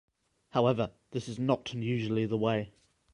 [0.49, 2.71] However, this is not usually the way.